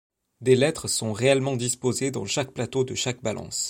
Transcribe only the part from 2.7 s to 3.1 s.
de